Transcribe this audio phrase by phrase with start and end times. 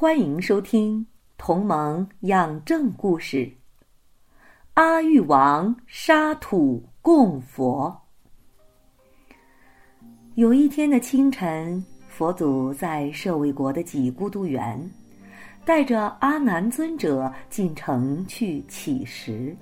[0.00, 1.00] 欢迎收听
[1.36, 3.38] 《同盟养正故事》。
[4.74, 8.00] 阿育王沙土供佛。
[10.36, 14.88] 有一天的清晨，佛祖在舍卫国的几孤独园，
[15.64, 19.52] 带着阿难尊者进城去乞食。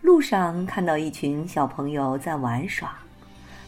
[0.00, 2.96] 路上看到一群小朋友在玩耍，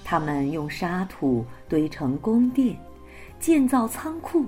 [0.04, 2.78] 他们用沙土堆成宫殿，
[3.40, 4.46] 建造仓库。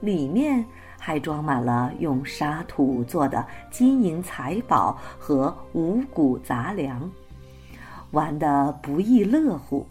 [0.00, 0.64] 里面
[0.98, 7.10] 还装满了用沙土做的金银财宝和五谷杂粮，
[8.10, 9.86] 玩得不亦乐乎。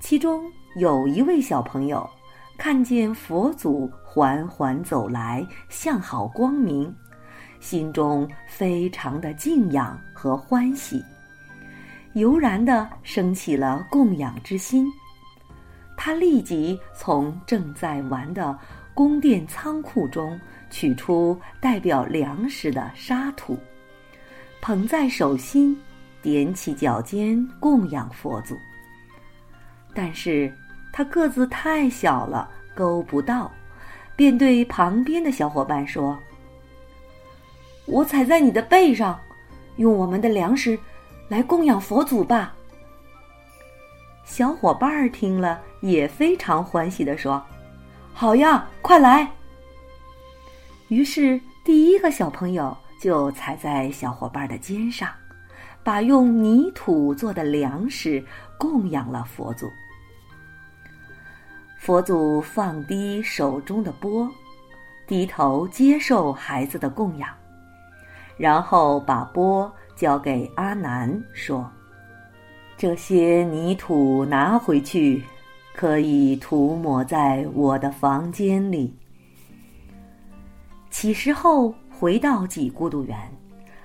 [0.00, 2.08] 其中有一位小朋友
[2.56, 6.94] 看见佛祖缓缓走来，向好光明，
[7.60, 11.02] 心中非常的敬仰和欢喜，
[12.14, 14.86] 油然的升起了供养之心。
[16.00, 18.56] 他立即从正在玩的
[18.94, 20.40] 宫殿仓库中
[20.70, 23.58] 取出代表粮食的沙土，
[24.60, 25.76] 捧在手心，
[26.22, 28.56] 踮起脚尖供养佛祖。
[29.92, 30.50] 但是
[30.92, 33.50] 他个子太小了，勾不到，
[34.14, 36.16] 便对旁边的小伙伴说
[37.86, 39.18] ：“我踩在你的背上，
[39.78, 40.78] 用我们的粮食
[41.28, 42.54] 来供养佛祖吧。”
[44.24, 47.42] 小伙伴儿听了也非常欢喜的说
[48.14, 49.30] ：“好呀，快来！”
[50.88, 55.10] 于是第一个小朋友就踩在小伙伴的肩上，
[55.84, 58.24] 把用泥土做的粮食
[58.58, 59.70] 供养了佛祖。
[61.78, 64.28] 佛祖放低手中的钵，
[65.06, 67.28] 低头接受孩子的供养，
[68.36, 71.70] 然后把钵交给阿难说。
[72.76, 75.22] 这些泥土拿回去，
[75.78, 78.92] 可以涂抹在我的房间里。
[80.90, 83.16] 起食后回到几孤独园，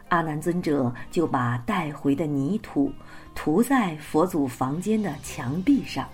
[0.10, 2.92] 阿难尊者就把带回的泥土
[3.36, 6.10] 涂在佛祖房间的墙壁上，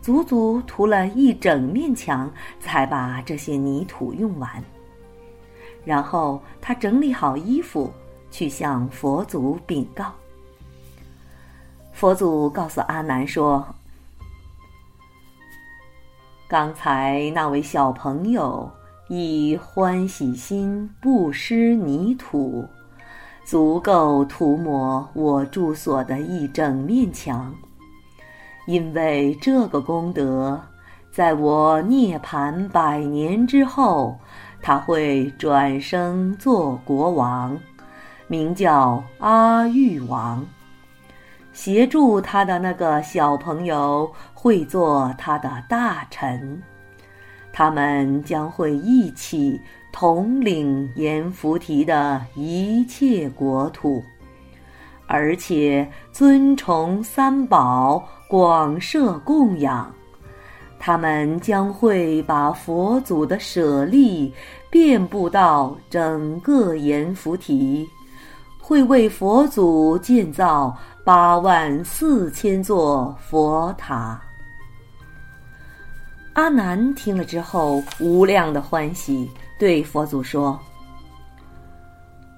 [0.00, 4.50] 足足涂了一整面墙，才把这些泥土用完。
[5.84, 7.92] 然后他整理好衣服，
[8.30, 10.14] 去向佛祖禀告。
[11.92, 13.62] 佛祖告诉阿难说
[16.48, 18.70] ：“刚才那位小朋友
[19.08, 22.64] 以欢喜心布施泥土，
[23.44, 27.54] 足够涂抹我住所的一整面墙。
[28.66, 30.58] 因为这个功德，
[31.12, 34.18] 在我涅盘百年之后，
[34.62, 37.58] 他会转生做国王，
[38.26, 40.42] 名叫阿育王。”
[41.60, 46.62] 协助他的那个小朋友会做他的大臣，
[47.52, 49.60] 他们将会一起
[49.92, 54.00] 统领阎浮提的一切国土，
[55.08, 59.92] 而且尊崇三宝，广设供养。
[60.78, 64.32] 他们将会把佛祖的舍利
[64.70, 67.84] 遍布到整个阎浮提，
[68.68, 70.76] 会为佛祖建造。
[71.02, 74.20] 八万四千座佛塔。
[76.34, 79.26] 阿难听了之后，无量的欢喜，
[79.58, 80.60] 对佛祖说：“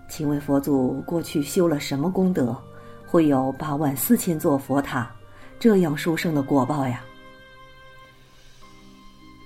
[0.08, 2.56] 请问佛祖过去修了什么功德，
[3.04, 5.10] 会有八万四千座佛塔
[5.58, 7.02] 这样殊胜的果报呀？”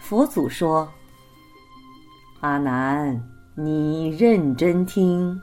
[0.05, 0.87] 佛祖说
[2.41, 3.19] ：“阿难，
[3.55, 5.41] 你认真听。”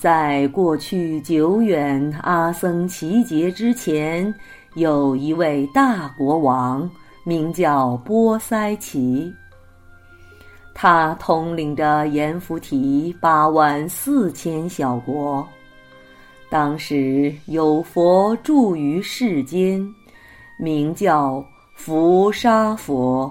[0.00, 4.34] 在过去久远阿僧祇劫之前，
[4.72, 6.90] 有一位大国王，
[7.22, 9.30] 名叫波塞奇。
[10.72, 15.46] 他统领着阎浮提八万四千小国。
[16.48, 19.86] 当时有佛住于世间，
[20.58, 21.44] 名叫
[21.74, 23.30] 伏沙佛。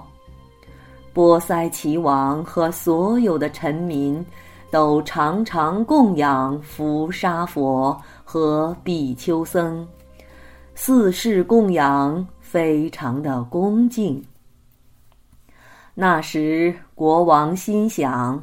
[1.12, 4.24] 波塞奇王和所有的臣民。
[4.70, 9.86] 都常常供养伏沙佛和比丘僧，
[10.74, 14.24] 四世供养非常的恭敬。
[15.92, 18.40] 那时国王心想：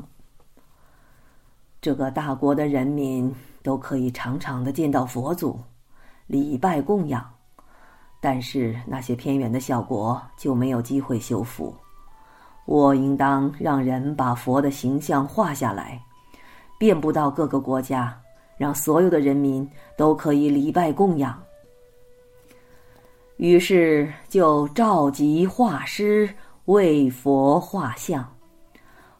[1.79, 3.33] 这个大国的人民
[3.63, 5.57] 都可以常常的见到佛祖，
[6.27, 7.25] 礼拜供养，
[8.19, 11.73] 但是那些偏远的小国就没有机会修复。
[12.65, 16.03] 我应当让人把佛的形象画下来，
[16.77, 18.17] 遍布到各个国家，
[18.57, 21.41] 让所有的人民都可以礼拜供养。
[23.37, 26.29] 于是就召集画师
[26.65, 28.27] 为佛画像。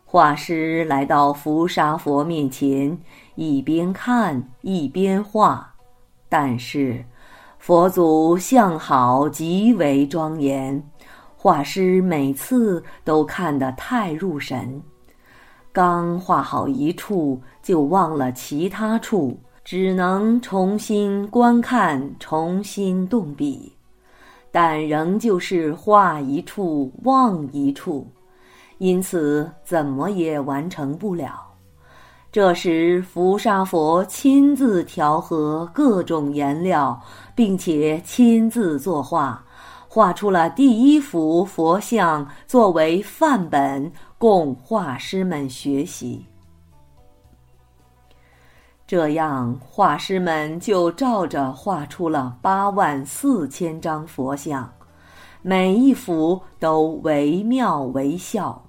[0.06, 2.98] 画师来到伏沙佛面前，
[3.36, 5.70] 一边看一边画，
[6.30, 7.04] 但是
[7.60, 10.82] 佛祖相好极为庄严。
[11.36, 14.82] 画师每次都看得太入神，
[15.78, 23.72] 刚画好一处就忘了其他处，只能重新观看，重新动笔，
[24.52, 28.08] 但仍旧是画一处忘一处，
[28.80, 31.46] 因此怎么也完成不了。
[32.32, 37.00] 这时，伏沙佛亲自调和各种颜料，
[37.36, 39.46] 并且亲自作画。
[39.98, 46.24] 画出了第一幅佛像作为范本，供画师们学习。
[48.86, 54.72] 这样，画师们就照着画出了八万四千张佛像，
[55.42, 58.64] 每一幅都惟妙惟肖，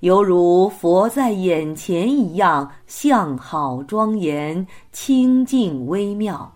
[0.00, 6.52] 犹如佛在眼前一样，相好庄严、清净微妙。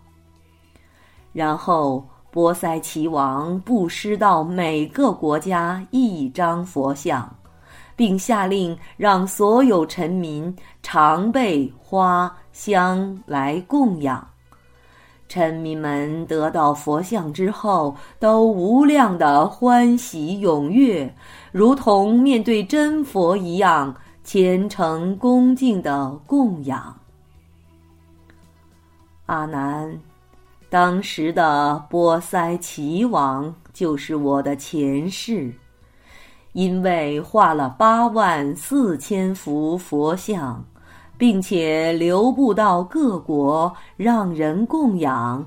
[1.33, 2.05] 然后。
[2.37, 7.35] 波塞奇王布施到每个国家一张佛像，
[7.97, 14.29] 并下令让所有臣民常备花香来供养。
[15.31, 21.11] 臣民们得到佛像之后，都无量的欢喜踊跃，
[21.53, 26.95] 如同面对真佛一样虔诚恭敬的供养。
[29.25, 29.99] 阿难。
[30.69, 35.53] 当时的波塞奇王就是我的前世，
[36.53, 40.63] 因为画了八万四千幅佛像，
[41.17, 45.47] 并且流布到各国让人供养，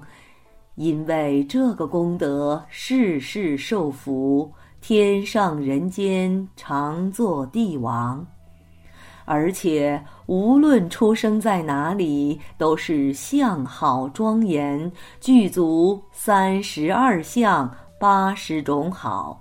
[0.76, 4.50] 因为这个功德世世受福，
[4.80, 8.26] 天上人间常做帝王。
[9.32, 14.92] 而且，无论出生在哪里，都是相好庄严，
[15.22, 19.40] 具足三十二相八十种好。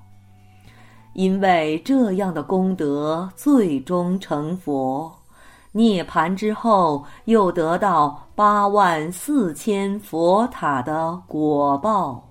[1.15, 5.11] 因为这样的功德，最终成佛，
[5.73, 12.28] 涅盘之后，又得到八万四千佛塔的果报。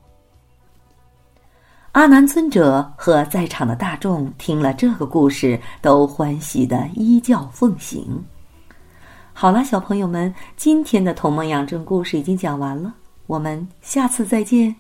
[1.97, 8.23] 阿难尊者和在场的大众听了这个故事，都欢喜的依教奉行。
[9.33, 12.93] 好了，小朋友们，今天的《童梦养正》故事已经讲完了，
[13.25, 14.75] 我们下次再见。